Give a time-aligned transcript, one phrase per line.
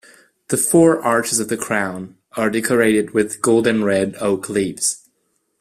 [0.47, 5.07] The four arches of the crown are decorated with gold and red oak leaves.